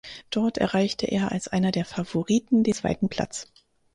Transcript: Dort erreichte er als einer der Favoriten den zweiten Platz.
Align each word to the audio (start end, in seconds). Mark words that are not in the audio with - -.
Dort 0.31 0.57
erreichte 0.57 1.05
er 1.05 1.31
als 1.31 1.47
einer 1.47 1.69
der 1.71 1.85
Favoriten 1.85 2.63
den 2.63 2.73
zweiten 2.73 3.07
Platz. 3.07 3.51